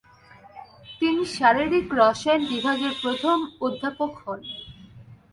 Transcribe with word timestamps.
তিনি 0.99 1.23
শারীরিক 1.37 1.87
রসায়ন 1.99 2.41
বিভাগের 2.51 2.93
প্রথম 3.01 3.37
অধ্যাপক 3.61 4.11
হন। 4.23 4.39